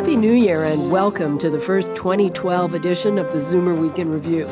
[0.00, 4.10] Happy New Year and welcome to the first 2012 edition of the Zoomer Week in
[4.10, 4.48] Review.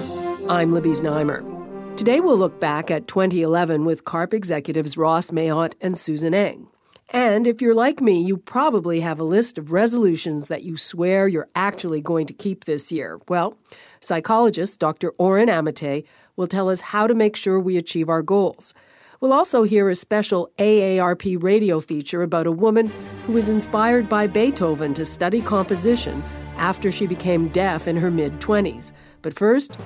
[0.46, 1.96] I'm Libby Znaimer.
[1.96, 6.68] Today we'll look back at 2011 with CARP executives Ross Mayotte and Susan Eng.
[7.08, 11.26] And if you're like me, you probably have a list of resolutions that you swear
[11.26, 13.18] you're actually going to keep this year.
[13.26, 13.56] Well,
[14.00, 15.14] psychologist Dr.
[15.16, 16.04] Oren Amitay
[16.36, 18.74] will tell us how to make sure we achieve our goals.
[19.20, 22.86] We'll also hear a special AARP radio feature about a woman
[23.26, 26.22] who was inspired by Beethoven to study composition
[26.56, 28.92] after she became deaf in her mid 20s.
[29.22, 29.76] But first,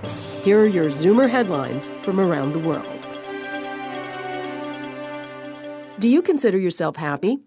[0.45, 2.87] here are your Zoomer headlines from around the world.
[5.99, 7.39] Do you consider yourself happy?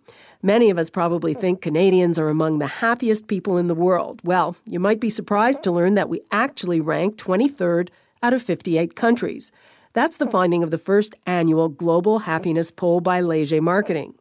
[0.41, 4.21] Many of us probably think Canadians are among the happiest people in the world.
[4.23, 7.89] Well, you might be surprised to learn that we actually rank 23rd
[8.23, 9.51] out of 58 countries.
[9.95, 14.13] That's the finding of the first annual Global Happiness Poll by Leger Marketing.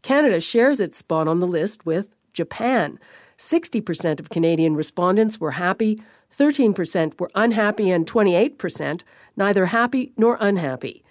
[0.00, 2.98] Canada shares its spot on the list with Japan.
[3.36, 6.00] 60% of Canadian respondents were happy,
[6.34, 9.02] 13% were unhappy, and 28%
[9.36, 11.04] neither happy nor unhappy.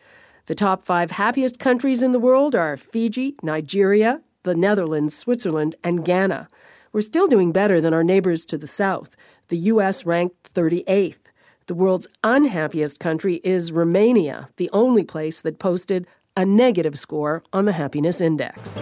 [0.47, 6.03] The top five happiest countries in the world are Fiji, Nigeria, the Netherlands, Switzerland, and
[6.03, 6.47] Ghana.
[6.91, 9.15] We're still doing better than our neighbors to the south.
[9.49, 10.07] The U.S.
[10.07, 11.26] ranked 38th.
[11.67, 17.65] The world's unhappiest country is Romania, the only place that posted a negative score on
[17.65, 18.77] the happiness index.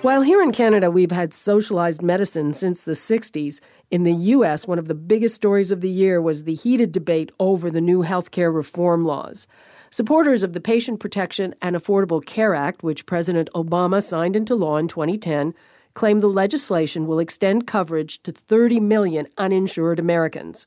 [0.00, 4.78] While here in Canada we've had socialized medicine since the 60s, in the US, one
[4.78, 8.52] of the biggest stories of the year was the heated debate over the new healthcare
[8.52, 9.46] reform laws.
[9.90, 14.78] Supporters of the Patient Protection and Affordable Care Act, which President Obama signed into law
[14.78, 15.52] in 2010,
[15.92, 20.64] claim the legislation will extend coverage to 30 million uninsured Americans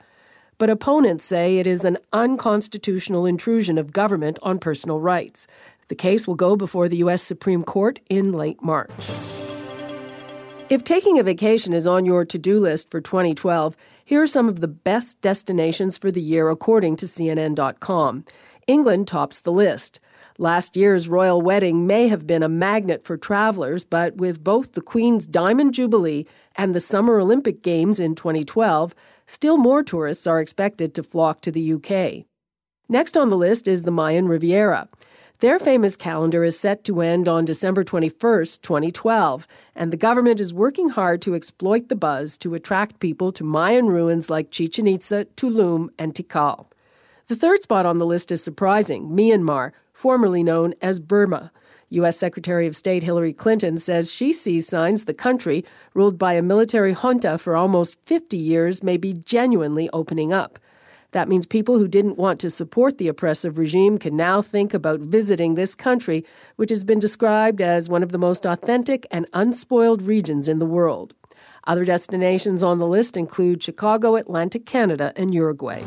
[0.58, 5.48] but opponents say it is an unconstitutional intrusion of government on personal rights.
[5.88, 7.22] The case will go before the U.S.
[7.22, 8.92] Supreme Court in late March.
[10.68, 14.50] If taking a vacation is on your to do list for 2012, here are some
[14.50, 18.26] of the best destinations for the year according to CNN.com.
[18.66, 20.00] England tops the list.
[20.40, 24.82] Last year's royal wedding may have been a magnet for travelers, but with both the
[24.82, 26.26] Queen's Diamond Jubilee
[26.58, 28.96] and the Summer Olympic Games in 2012,
[29.26, 32.26] still more tourists are expected to flock to the UK.
[32.88, 34.88] Next on the list is the Mayan Riviera.
[35.40, 40.54] Their famous calendar is set to end on December 21st, 2012, and the government is
[40.54, 45.26] working hard to exploit the buzz to attract people to Mayan ruins like Chichen Itza,
[45.36, 46.68] Tulum, and Tikal.
[47.28, 51.52] The third spot on the list is surprising Myanmar, formerly known as Burma.
[51.90, 52.18] U.S.
[52.18, 55.64] Secretary of State Hillary Clinton says she sees signs the country,
[55.94, 60.60] ruled by a military junta for almost 50 years, may be genuinely opening up.
[61.12, 65.00] That means people who didn't want to support the oppressive regime can now think about
[65.00, 66.26] visiting this country,
[66.58, 70.66] which has been described as one of the most authentic and unspoiled regions in the
[70.66, 71.14] world.
[71.68, 75.84] Other destinations on the list include Chicago, Atlantic Canada, and Uruguay.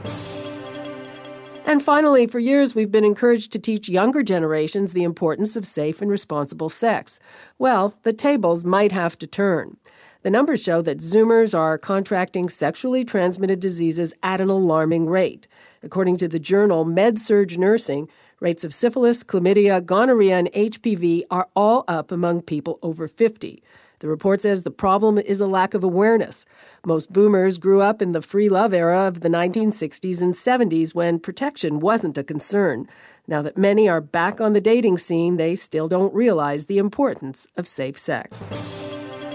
[1.69, 6.01] And finally, for years we've been encouraged to teach younger generations the importance of safe
[6.01, 7.21] and responsible sex.
[7.59, 9.77] Well, the tables might have to turn.
[10.23, 15.47] The numbers show that Zoomers are contracting sexually transmitted diseases at an alarming rate.
[15.83, 18.09] According to the journal MedSurg Nursing,
[18.41, 23.63] rates of syphilis, chlamydia, gonorrhea, and HPV are all up among people over 50.
[24.01, 26.47] The report says the problem is a lack of awareness.
[26.87, 31.19] Most boomers grew up in the free love era of the 1960s and 70s when
[31.19, 32.89] protection wasn't a concern.
[33.27, 37.47] Now that many are back on the dating scene, they still don't realize the importance
[37.57, 38.49] of safe sex.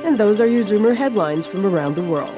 [0.03, 2.33] And those are your Zoomer headlines from around the world.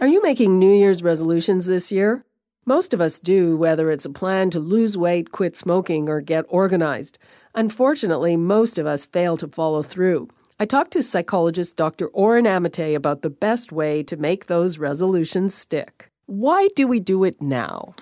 [0.00, 2.24] Are you making New Year's resolutions this year?
[2.68, 6.44] Most of us do, whether it's a plan to lose weight, quit smoking, or get
[6.50, 7.18] organized.
[7.54, 10.28] Unfortunately, most of us fail to follow through.
[10.60, 12.08] I talked to psychologist Dr.
[12.08, 16.10] Oren Amitay about the best way to make those resolutions stick.
[16.26, 17.94] Why do we do it now?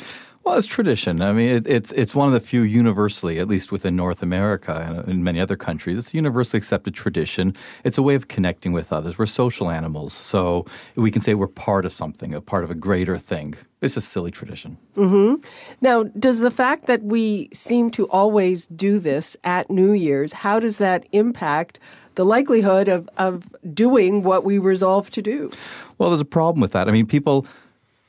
[0.46, 1.22] Well, it's tradition.
[1.22, 4.72] I mean, it, it's it's one of the few universally, at least within North America
[4.88, 7.52] and in many other countries, it's a universally accepted tradition.
[7.82, 9.18] It's a way of connecting with others.
[9.18, 10.64] We're social animals, so
[10.94, 13.56] we can say we're part of something, a part of a greater thing.
[13.82, 14.78] It's just silly tradition.
[14.94, 15.44] Mm-hmm.
[15.80, 20.60] Now, does the fact that we seem to always do this at New Year's, how
[20.60, 21.80] does that impact
[22.14, 25.50] the likelihood of, of doing what we resolve to do?
[25.98, 26.88] Well, there's a problem with that.
[26.88, 27.46] I mean, people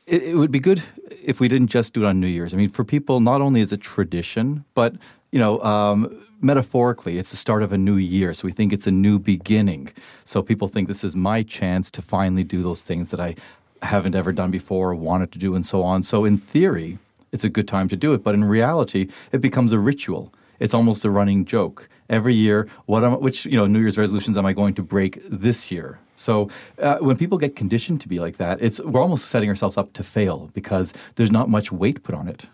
[0.07, 0.81] it, it, would be good
[1.23, 2.53] if we didn't just do it on New Year's.
[2.53, 4.95] I mean, for people, not only is it tradition, but
[5.31, 8.33] you know, um, metaphorically, it's the start of a new year.
[8.33, 9.89] So we think it's a new beginning.
[10.23, 13.35] So people think this is my chance to finally do those things that I
[13.81, 16.03] haven't ever done before or wanted to do, and so on.
[16.03, 16.97] So in theory,
[17.31, 18.23] it's a good time to do it.
[18.23, 20.33] But in reality, it becomes a ritual.
[20.59, 21.89] It's almost a running joke.
[22.09, 25.21] Every year, what am, which you know New Year's resolutions am I going to break
[25.25, 25.99] this year?
[26.17, 26.49] So
[26.81, 29.93] uh, when people get conditioned to be like that, it's we're almost setting ourselves up
[29.93, 32.47] to fail because there's not much weight put on it.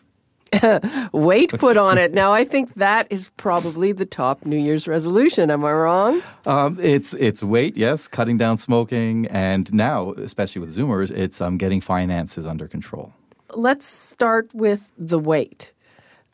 [1.12, 2.13] weight put on it.
[2.13, 5.50] Now, I think that is probably the top New Year's resolution.
[5.50, 6.21] Am I wrong?
[6.45, 11.57] Um, it's it's weight, yes, cutting down smoking, and now, especially with Zoomers, it's um,
[11.57, 13.13] getting finances under control.
[13.56, 15.74] Let's start with the weight.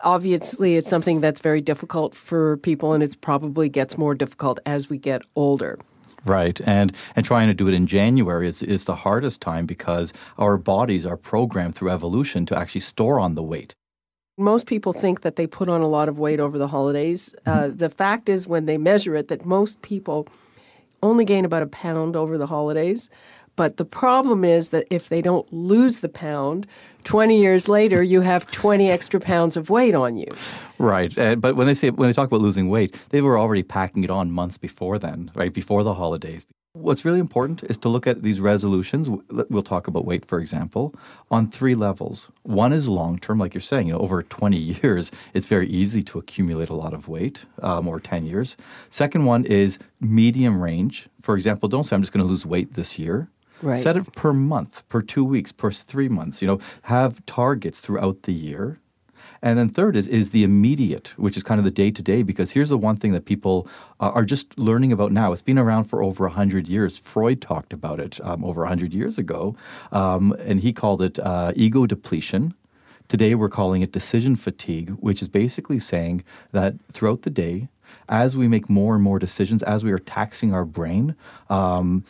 [0.01, 4.89] Obviously, it's something that's very difficult for people, and it probably gets more difficult as
[4.89, 5.77] we get older.
[6.25, 10.13] Right, and and trying to do it in January is is the hardest time because
[10.37, 13.73] our bodies are programmed through evolution to actually store on the weight.
[14.37, 17.35] Most people think that they put on a lot of weight over the holidays.
[17.45, 17.77] Uh, mm-hmm.
[17.77, 20.27] the fact is, when they measure it, that most people
[21.01, 23.09] only gain about a pound over the holidays.
[23.59, 26.65] But the problem is that if they don't lose the pound,
[27.03, 30.27] 20 years later, you have 20 extra pounds of weight on you.
[30.77, 31.11] Right.
[31.17, 34.05] Uh, but when they say when they talk about losing weight, they were already packing
[34.05, 35.53] it on months before then, right?
[35.53, 36.45] Before the holidays.
[36.71, 39.09] What's really important is to look at these resolutions.
[39.29, 40.95] We'll talk about weight, for example,
[41.29, 42.31] on three levels.
[42.43, 46.01] One is long term, like you're saying, you know, over 20 years, it's very easy
[46.03, 48.55] to accumulate a lot of weight, um, or 10 years.
[48.89, 51.09] Second one is medium range.
[51.21, 53.27] For example, don't say I'm just going to lose weight this year.
[53.61, 53.81] Right.
[53.81, 56.41] Set it per month, per two weeks, per three months.
[56.41, 58.79] You know, have targets throughout the year.
[59.41, 62.23] And then third is is the immediate, which is kind of the day to day.
[62.23, 63.67] Because here's the one thing that people
[63.99, 65.31] uh, are just learning about now.
[65.31, 66.97] It's been around for over hundred years.
[66.97, 69.55] Freud talked about it um, over hundred years ago,
[69.91, 72.53] um, and he called it uh, ego depletion.
[73.07, 77.69] Today we're calling it decision fatigue, which is basically saying that throughout the day,
[78.07, 81.15] as we make more and more decisions, as we are taxing our brain,
[81.49, 82.03] um,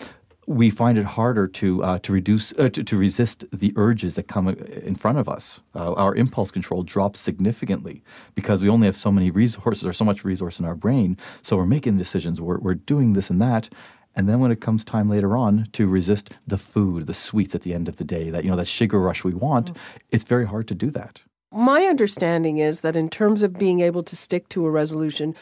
[0.49, 4.27] we find it harder to uh, to reduce uh, to, to, resist the urges that
[4.27, 4.53] come uh,
[4.83, 5.61] in front of us.
[5.75, 8.01] Uh, our impulse control drops significantly
[8.33, 11.15] because we only have so many resources or so much resource in our brain.
[11.43, 12.41] So we're making decisions.
[12.41, 13.69] We're we're doing this and that.
[14.15, 17.61] And then when it comes time later on to resist the food, the sweets at
[17.61, 19.77] the end of the day, that you know that sugar rush we want, mm.
[20.09, 21.21] it's very hard to do that.
[21.51, 25.35] My understanding is that in terms of being able to stick to a resolution,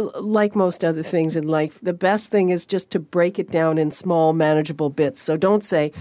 [0.00, 3.78] like most other things in life, the best thing is just to break it down
[3.78, 5.22] in small, manageable bits.
[5.22, 5.92] So don't say,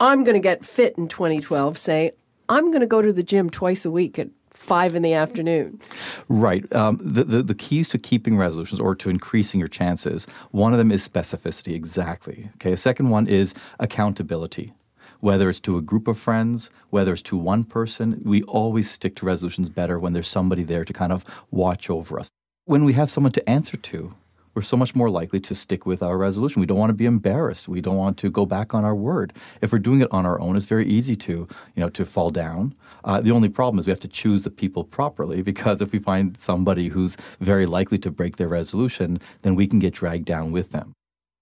[0.00, 1.78] I'm going to get fit in 2012.
[1.78, 2.12] Say,
[2.48, 5.80] I'm going to go to the gym twice a week at five in the afternoon.
[6.28, 6.70] Right.
[6.74, 10.78] Um, the, the, the, keys to keeping resolutions or to increasing your chances, one of
[10.78, 12.50] them is specificity, exactly.
[12.56, 12.72] Okay.
[12.72, 14.72] A second one is accountability.
[15.20, 19.16] Whether it's to a group of friends, whether it's to one person, we always stick
[19.16, 22.30] to resolutions better when there's somebody there to kind of watch over us
[22.66, 24.14] when we have someone to answer to,
[24.54, 26.60] we're so much more likely to stick with our resolution.
[26.60, 27.68] We don't want to be embarrassed.
[27.68, 29.32] We don't want to go back on our word.
[29.60, 32.30] If we're doing it on our own, it's very easy to, you know, to fall
[32.30, 32.74] down.
[33.02, 35.98] Uh, the only problem is we have to choose the people properly because if we
[35.98, 40.52] find somebody who's very likely to break their resolution, then we can get dragged down
[40.52, 40.92] with them.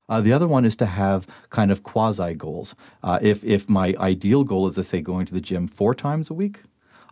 [0.08, 2.74] Uh, the other one is to have kind of quasi goals.
[3.02, 6.28] Uh, if if my ideal goal is to say going to the gym four times
[6.28, 6.60] a week,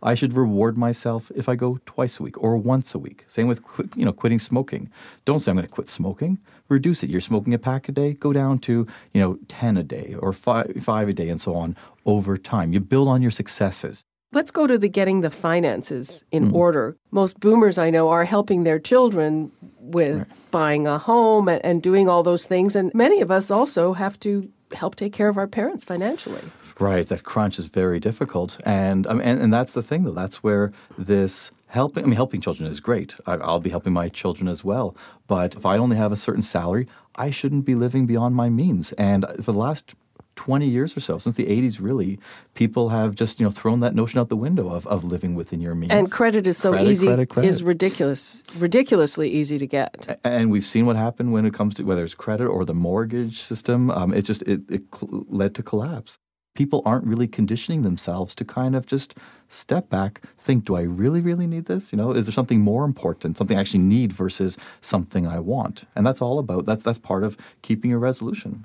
[0.02, 3.24] I should reward myself if I go twice a week or once a week.
[3.28, 4.90] Same with quit, you know quitting smoking.
[5.24, 6.38] Don't say I'm going to quit smoking.
[6.68, 7.10] Reduce it.
[7.10, 8.14] You're smoking a pack a day.
[8.14, 11.54] Go down to you know ten a day or five five a day and so
[11.54, 11.76] on
[12.06, 12.72] over time.
[12.72, 14.02] You build on your successes.
[14.32, 16.54] Let's go to the getting the finances in mm.
[16.54, 16.96] order.
[17.10, 20.50] Most boomers I know are helping their children with right.
[20.52, 24.20] buying a home and, and doing all those things, and many of us also have
[24.20, 26.42] to help take care of our parents financially.
[26.78, 30.12] Right, that crunch is very difficult, and um, and, and that's the thing though.
[30.12, 32.04] That's where this helping.
[32.04, 33.16] I mean, helping children is great.
[33.26, 34.96] I, I'll be helping my children as well.
[35.26, 38.92] But if I only have a certain salary, I shouldn't be living beyond my means.
[38.92, 39.94] And for the last
[40.40, 42.18] 20 years or so, since the 80s, really,
[42.54, 45.60] people have just you know thrown that notion out the window of, of living within
[45.60, 45.92] your means.
[45.92, 47.48] And credit is so credit, easy, credit, credit.
[47.48, 50.18] is ridiculous, ridiculously easy to get.
[50.24, 53.38] And we've seen what happened when it comes to whether it's credit or the mortgage
[53.42, 53.90] system.
[53.90, 56.16] Um, it just it, it cl- led to collapse.
[56.54, 59.14] people aren't really conditioning themselves to kind of just
[59.50, 61.92] step back, think, do I really, really need this?
[61.92, 65.84] You know, is there something more important, something I actually need versus something I want?
[65.94, 68.64] And that's all about that's that's part of keeping a resolution.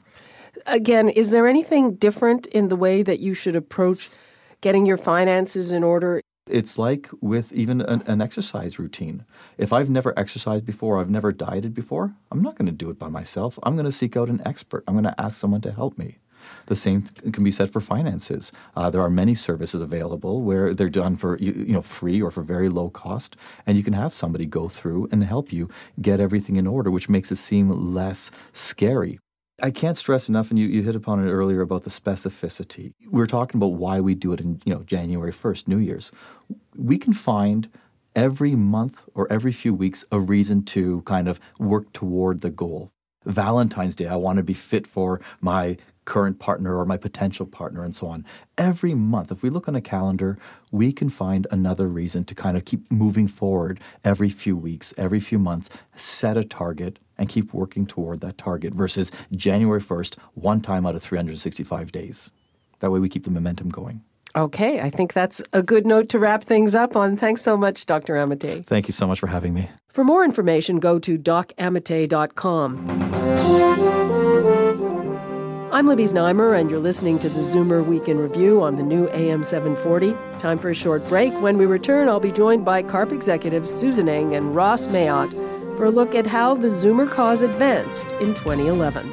[0.66, 4.10] Again, is there anything different in the way that you should approach
[4.62, 6.22] getting your finances in order?
[6.48, 9.26] It's like with even an, an, exercise routine.
[9.58, 13.00] If I've never exercised before, I've never dieted before, I'm not going to do it
[13.00, 13.58] by myself.
[13.64, 14.84] I'm going to seek out an expert.
[14.88, 16.20] I'm going to ask someone to help me.
[16.68, 18.52] The same can be said for finances.
[18.76, 22.30] Uh, there are many services available where they're done for you, you know free or
[22.30, 23.36] for very low cost,
[23.66, 25.70] and you can have somebody go through and help you
[26.00, 29.20] get everything in order, which makes it seem less scary.
[29.62, 32.92] I can't stress enough, and you, you hit upon it earlier about the specificity.
[33.10, 36.12] We are talking about why we do it in you know January 1st, New Year's.
[36.76, 37.70] We can find
[38.16, 42.92] every month or every few weeks a reason to kind of work toward the goal.
[43.26, 47.84] Valentine's Day, I want to be fit for my current partner or my potential partner
[47.84, 48.26] and so on.
[48.58, 50.38] Every month, if we look on a calendar,
[50.70, 55.20] we can find another reason to kind of keep moving forward every few weeks, every
[55.20, 60.62] few months, set a target and keep working toward that target versus January 1st, one
[60.62, 62.32] time out of 365 days.
[62.80, 64.04] That way we keep the momentum going.
[64.36, 67.16] Okay, I think that's a good note to wrap things up on.
[67.16, 68.16] Thanks so much, Dr.
[68.16, 68.66] Amitay.
[68.66, 69.70] Thank you so much for having me.
[69.88, 72.90] For more information, go to docamate.com.
[75.72, 79.10] I'm Libby Znaimer, and you're listening to the Zoomer Week in Review on the new
[79.10, 80.16] AM 740.
[80.40, 81.34] Time for a short break.
[81.42, 85.34] When we return, I'll be joined by CARP executives Susan Eng and Ross Mayotte
[85.76, 89.12] for a look at how the Zoomer cause advanced in 2011.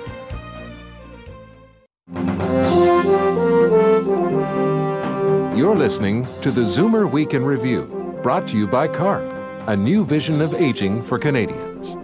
[5.56, 7.84] You're listening to the Zoomer Week in Review,
[8.22, 9.22] brought to you by CARP,
[9.68, 11.96] a new vision of aging for Canadians.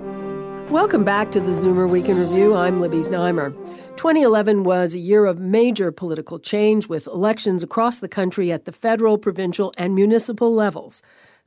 [0.71, 2.55] Welcome back to the Zoomer Week in Review.
[2.55, 3.55] I'm Libby Znaimer.
[3.97, 8.71] 2011 was a year of major political change with elections across the country at the
[8.71, 11.03] federal, provincial, and municipal levels.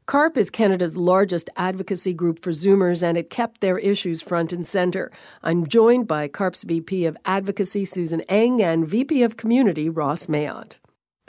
[0.08, 4.68] CARP is Canada's largest advocacy group for Zoomers, and it kept their issues front and
[4.68, 5.12] center.
[5.44, 10.78] I'm joined by CARP's VP of Advocacy, Susan Eng, and VP of Community, Ross Mayotte.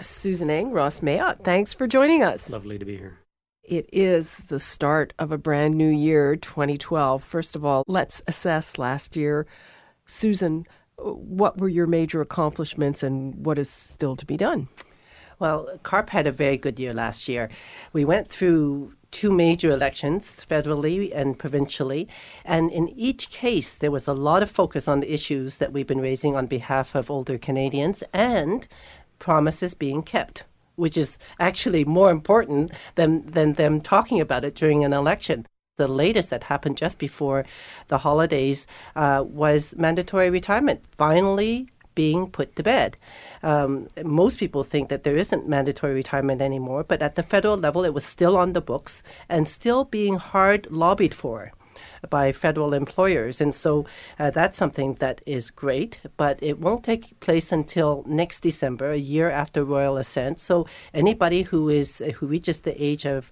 [0.00, 2.50] Susan Eng, Ross Mayotte, thanks for joining us.
[2.50, 3.18] Lovely to be here.
[3.62, 7.22] It is the start of a brand new year, 2012.
[7.22, 9.46] First of all, let's assess last year.
[10.06, 14.68] Susan, what were your major accomplishments and what is still to be done?
[15.42, 17.50] Well, CARP had a very good year last year.
[17.92, 22.06] We went through two major elections, federally and provincially.
[22.44, 25.88] And in each case, there was a lot of focus on the issues that we've
[25.88, 28.68] been raising on behalf of older Canadians and
[29.18, 30.44] promises being kept,
[30.76, 35.44] which is actually more important than, than them talking about it during an election.
[35.76, 37.44] The latest that happened just before
[37.88, 42.96] the holidays uh, was mandatory retirement finally being put to bed.
[43.42, 47.84] Um, most people think that there isn't mandatory retirement anymore, but at the federal level,
[47.84, 51.52] it was still on the books and still being hard lobbied for
[52.10, 53.40] by federal employers.
[53.40, 53.86] And so
[54.18, 58.96] uh, that's something that is great, but it won't take place until next December, a
[58.96, 60.40] year after royal assent.
[60.40, 63.30] So anybody who is who reaches the age of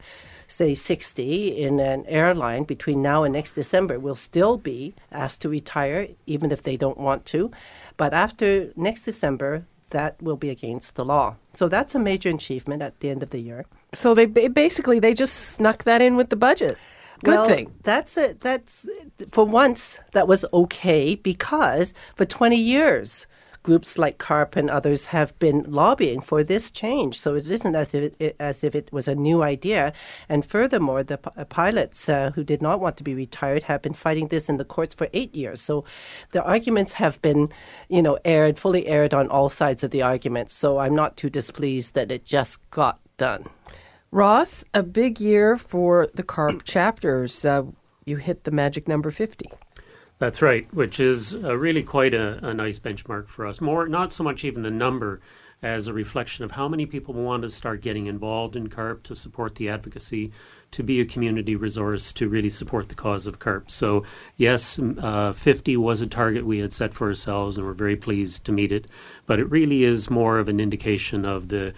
[0.50, 5.49] say 60 in an airline between now and next December will still be asked to
[5.49, 7.50] retire, even if they don't want to.
[7.97, 11.37] But after next December, that will be against the law.
[11.54, 13.64] So that's a major achievement at the end of the year.
[13.95, 16.76] So they basically they just snuck that in with the budget.
[17.23, 17.75] Good well, thing.
[17.83, 18.40] That's it.
[18.40, 18.88] That's
[19.30, 23.26] for once that was okay because for 20 years
[23.62, 27.19] groups like CARP and others have been lobbying for this change.
[27.19, 29.93] So it isn't as if it, as if it was a new idea.
[30.29, 34.29] And furthermore, the pilots uh, who did not want to be retired have been fighting
[34.29, 35.61] this in the courts for eight years.
[35.61, 35.85] So
[36.33, 37.50] the arguments have been,
[37.88, 40.50] you know, aired, fully aired on all sides of the argument.
[40.50, 43.45] So I'm not too displeased that it just got done.
[44.11, 47.45] Ross, a big year for the CARP chapters.
[47.45, 47.64] Uh,
[48.05, 49.47] you hit the magic number 50.
[50.21, 53.62] That's right, which is uh, really quite a, a, nice benchmark for us.
[53.62, 55.23] More, not so much even the number
[55.62, 59.15] as a reflection of how many people want to start getting involved in CARP to
[59.15, 60.31] support the advocacy,
[60.73, 63.71] to be a community resource, to really support the cause of CARP.
[63.71, 64.05] So,
[64.37, 68.45] yes, uh, 50 was a target we had set for ourselves, and we're very pleased
[68.45, 68.89] to meet it.
[69.25, 71.73] But it really is more of an indication of the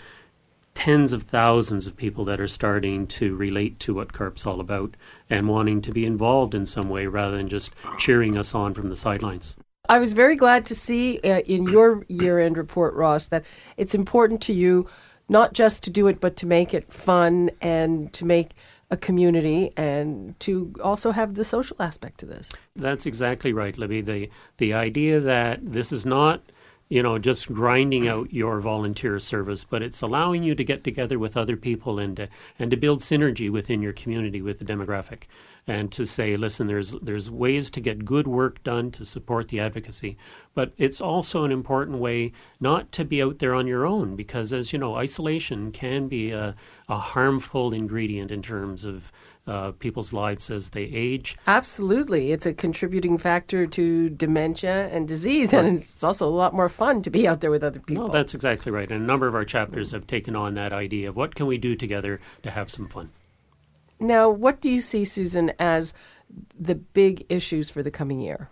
[0.74, 4.96] tens of thousands of people that are starting to relate to what CARP's all about
[5.28, 8.88] and wanting to be involved in some way rather than just cheering us on from
[8.88, 9.56] the sidelines.
[9.88, 13.44] I was very glad to see uh, in your year end report, Ross, that
[13.76, 14.86] it's important to you
[15.28, 18.50] not just to do it, but to make it fun and to make
[18.90, 22.52] a community and to also have the social aspect to this.
[22.76, 24.02] That's exactly right, Libby.
[24.02, 26.42] The, the idea that this is not
[26.92, 31.18] you know, just grinding out your volunteer service, but it's allowing you to get together
[31.18, 35.22] with other people and to, and to build synergy within your community with the demographic,
[35.66, 39.60] and to say, listen, there's there's ways to get good work done to support the
[39.60, 40.16] advocacy,
[40.54, 44.52] but it's also an important way not to be out there on your own because,
[44.52, 46.54] as you know, isolation can be a,
[46.88, 49.12] a harmful ingredient in terms of
[49.46, 51.36] uh, people's lives as they age.
[51.46, 52.32] Absolutely.
[52.32, 55.64] It's a contributing factor to dementia and disease, right.
[55.64, 58.04] and it's also a lot more fun to be out there with other people.
[58.04, 58.90] Well, that's exactly right.
[58.90, 61.58] And a number of our chapters have taken on that idea of what can we
[61.58, 63.10] do together to have some fun.
[64.02, 65.94] Now, what do you see, Susan, as
[66.58, 68.50] the big issues for the coming year?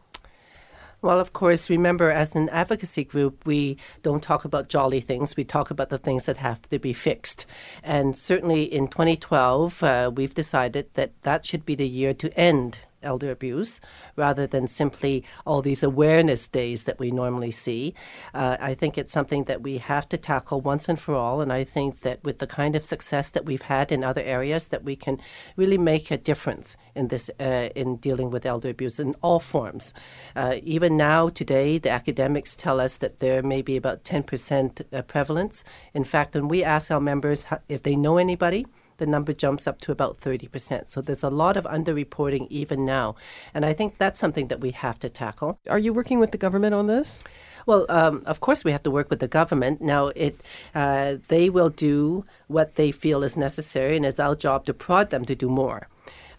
[1.03, 5.37] Well, of course, remember, as an advocacy group, we don't talk about jolly things.
[5.37, 7.47] We talk about the things that have to be fixed.
[7.83, 12.79] And certainly in 2012, uh, we've decided that that should be the year to end
[13.03, 13.81] elder abuse
[14.17, 17.95] rather than simply all these awareness days that we normally see.
[18.35, 21.41] Uh, I think it's something that we have to tackle once and for all.
[21.41, 24.69] And I think that with the kind of success that we've had in other areas,
[24.69, 25.21] that we can
[25.57, 29.95] really make a difference in this uh, in dealing with elder abuse in all forms.
[30.37, 35.03] Uh, even now, today, the academics tell us that there may be about 10% uh,
[35.03, 35.65] prevalence.
[35.95, 38.67] In fact, when we ask our members if they know anybody,
[39.01, 40.87] the number jumps up to about 30%.
[40.87, 43.17] So there's a lot of underreporting even now.
[43.53, 45.59] And I think that's something that we have to tackle.
[45.69, 47.25] Are you working with the government on this?
[47.67, 49.81] Well, um, of course, we have to work with the government.
[49.81, 50.41] Now, it
[50.75, 55.11] uh, they will do what they feel is necessary, and it's our job to prod
[55.11, 55.89] them to do more.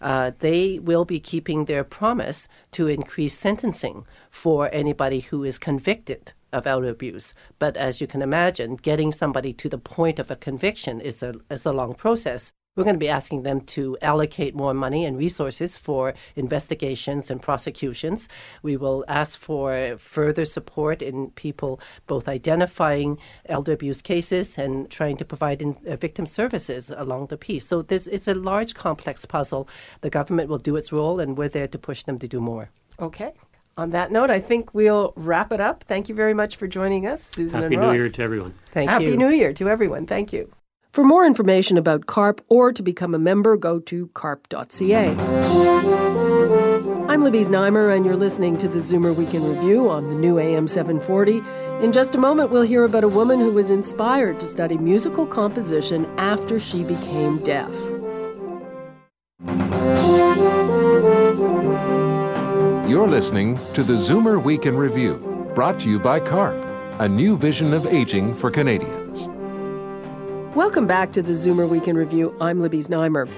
[0.00, 6.32] Uh, they will be keeping their promise to increase sentencing for anybody who is convicted
[6.52, 7.34] of elder abuse.
[7.58, 11.34] But as you can imagine, getting somebody to the point of a conviction is a,
[11.50, 12.52] is a long process.
[12.74, 17.42] We're going to be asking them to allocate more money and resources for investigations and
[17.42, 18.30] prosecutions.
[18.62, 25.18] We will ask for further support in people both identifying elder abuse cases and trying
[25.18, 27.66] to provide in, uh, victim services along the piece.
[27.66, 29.68] So it's a large, complex puzzle.
[30.00, 32.70] The government will do its role, and we're there to push them to do more.
[32.98, 33.34] Okay
[33.76, 35.84] on that note, I think we'll wrap it up.
[35.84, 37.92] Thank you very much for joining us, Susan Happy and Ross.
[37.92, 38.54] Happy New Year to everyone.
[38.72, 39.10] Thank Happy you.
[39.10, 40.06] Happy New Year to everyone.
[40.06, 40.52] Thank you.
[40.92, 45.16] For more information about CARP or to become a member, go to carp.ca.
[47.08, 50.38] I'm Libby Znaimer, and you're listening to the Zoomer Week in Review on the new
[50.38, 51.42] AM 740.
[51.82, 55.26] In just a moment, we'll hear about a woman who was inspired to study musical
[55.26, 57.70] composition after she became deaf.
[63.02, 65.16] You're listening to the Zoomer Week in Review,
[65.56, 66.54] brought to you by CARP,
[67.00, 69.26] a new vision of aging for Canadians.
[70.54, 72.32] Welcome back to the Zoomer Week in Review.
[72.40, 73.28] I'm Libby Znaimer.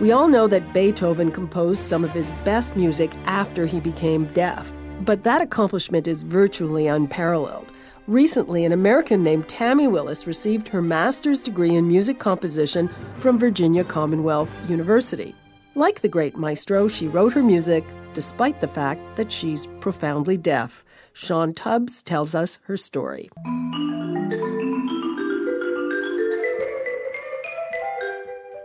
[0.00, 4.72] We all know that Beethoven composed some of his best music after he became deaf,
[5.02, 7.70] but that accomplishment is virtually unparalleled.
[8.06, 13.84] Recently, an American named Tammy Willis received her master's degree in music composition from Virginia
[13.84, 15.34] Commonwealth University.
[15.74, 17.84] Like the great maestro, she wrote her music
[18.16, 20.82] despite the fact that she's profoundly deaf.
[21.12, 23.28] Sean Tubbs tells us her story.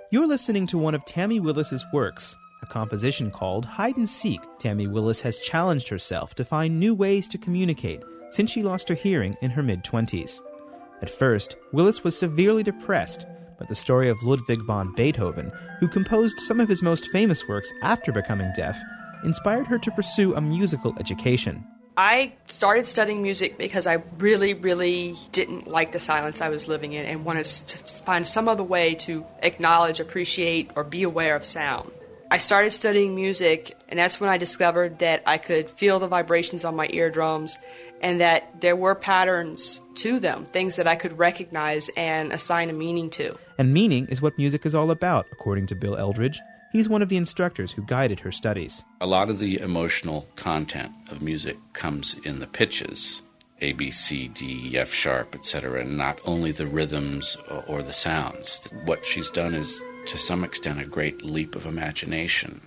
[0.10, 4.40] You're listening to one of Tammy Willis's works, a composition called Hide and Seek.
[4.58, 8.96] Tammy Willis has challenged herself to find new ways to communicate since she lost her
[8.96, 10.42] hearing in her mid 20s.
[11.02, 13.26] At first, Willis was severely depressed
[13.62, 17.72] but the story of Ludwig van Beethoven, who composed some of his most famous works
[17.84, 18.76] after becoming deaf,
[19.24, 21.66] inspired her to pursue a musical education.
[21.98, 26.94] I started studying music because I really, really didn't like the silence I was living
[26.94, 31.44] in and wanted to find some other way to acknowledge, appreciate, or be aware of
[31.44, 31.92] sound.
[32.32, 36.64] I started studying music, and that's when I discovered that I could feel the vibrations
[36.64, 37.58] on my eardrums
[38.02, 42.74] and that there were patterns to them, things that I could recognize and assign a
[42.74, 43.36] meaning to.
[43.58, 46.40] And meaning is what music is all about, according to Bill Eldridge.
[46.72, 48.86] He's one of the instructors who guided her studies.
[49.02, 53.22] A lot of the emotional content of music comes in the pitches.
[53.60, 58.68] A, B, C, D, F sharp, etc., and not only the rhythms or the sounds.
[58.86, 62.62] What she's done is, to some extent, a great leap of imagination.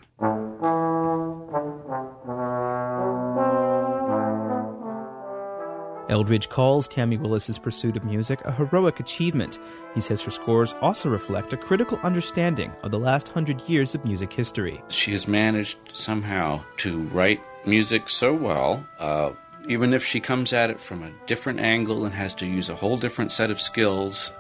[6.09, 9.59] Eldridge calls Tammy Willis's pursuit of music a heroic achievement.
[9.95, 14.05] He says her scores also reflect a critical understanding of the last hundred years of
[14.05, 14.83] music history.
[14.89, 19.33] She has managed somehow to write music so well, uh,
[19.67, 22.75] even if she comes at it from a different angle and has to use a
[22.75, 24.31] whole different set of skills,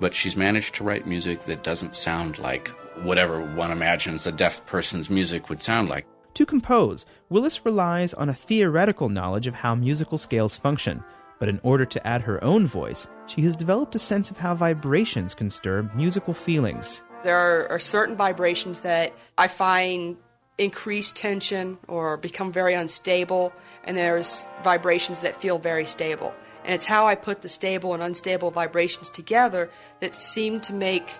[0.00, 2.68] but she's managed to write music that doesn't sound like
[3.02, 6.06] whatever one imagines a deaf person's music would sound like.
[6.36, 11.02] To compose, Willis relies on a theoretical knowledge of how musical scales function,
[11.38, 14.54] But in order to add her own voice, she has developed a sense of how
[14.54, 17.00] vibrations can stir musical feelings.
[17.22, 20.16] There are, are certain vibrations that I find
[20.58, 23.52] increase tension or become very unstable,
[23.84, 26.32] and there's vibrations that feel very stable.
[26.64, 29.70] And it's how I put the stable and unstable vibrations together
[30.00, 31.10] that seem to make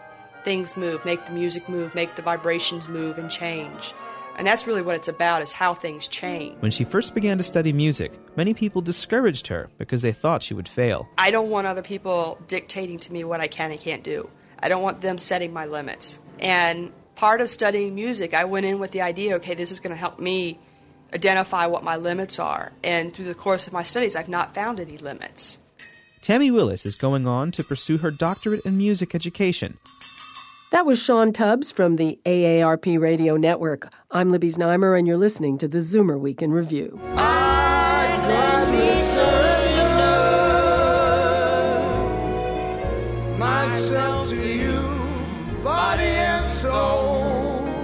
[0.44, 3.92] things move, make the music move, make the vibrations move and change.
[4.36, 6.60] And that's really what it's about is how things change.
[6.60, 10.54] When she first began to study music, many people discouraged her because they thought she
[10.54, 11.08] would fail.
[11.16, 14.28] I don't want other people dictating to me what I can and can't do.
[14.58, 16.18] I don't want them setting my limits.
[16.38, 19.94] And part of studying music, I went in with the idea, okay, this is going
[19.94, 20.58] to help me
[21.14, 22.72] identify what my limits are.
[22.84, 25.58] And through the course of my studies, I've not found any limits.
[26.22, 29.78] Tammy Willis is going on to pursue her doctorate in music education.
[30.72, 33.92] That was Sean Tubbs from the AARP Radio Network.
[34.10, 36.98] I'm Libby Znaimer, and you're listening to the Zoomer Week in Review.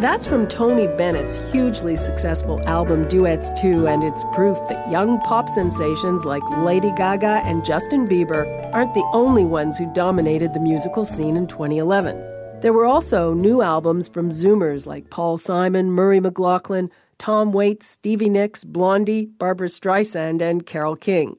[0.01, 5.49] That's from Tony Bennett's hugely successful album Duets 2, and it's proof that young pop
[5.49, 11.05] sensations like Lady Gaga and Justin Bieber aren't the only ones who dominated the musical
[11.05, 12.32] scene in 2011.
[12.63, 18.29] There were also new albums from Zoomers like Paul Simon, Murray McLauchlan, Tom Waits, Stevie
[18.29, 21.39] Nicks, Blondie, Barbra Streisand, and Carole King.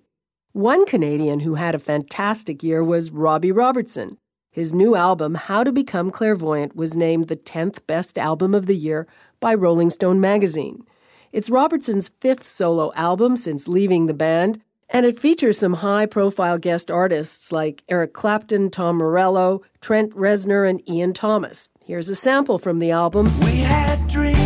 [0.52, 4.18] One Canadian who had a fantastic year was Robbie Robertson.
[4.52, 8.76] His new album, How to Become Clairvoyant, was named the 10th best album of the
[8.76, 9.08] year
[9.40, 10.86] by Rolling Stone magazine.
[11.32, 14.62] It's Robertson's fifth solo album since leaving the band,
[14.94, 20.70] and it features some high profile guest artists like Eric Clapton, Tom Morello, Trent Reznor,
[20.70, 21.68] and Ian Thomas.
[21.84, 23.26] Here's a sample from the album.
[23.40, 24.38] We had dreams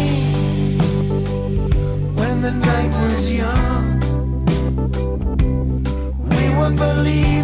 [2.18, 4.00] when the night was young.
[6.30, 7.37] We were believers.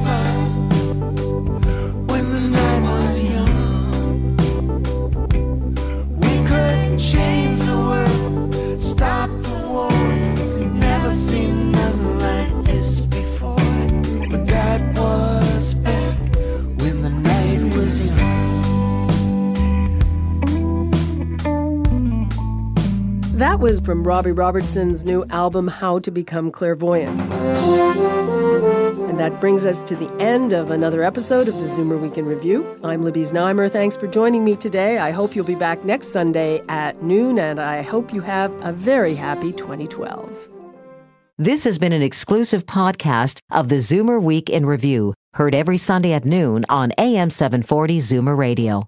[23.37, 27.19] That was from Robbie Robertson's new album, How to Become Clairvoyant.
[29.09, 32.27] And that brings us to the end of another episode of the Zoomer Week in
[32.27, 32.79] Review.
[32.83, 33.71] I'm Libby Znaimer.
[33.71, 34.99] Thanks for joining me today.
[34.99, 38.71] I hope you'll be back next Sunday at noon, and I hope you have a
[38.71, 40.49] very happy 2012.
[41.39, 46.13] This has been an exclusive podcast of the Zoomer Week in Review, heard every Sunday
[46.13, 48.87] at noon on AM 740 Zoomer Radio.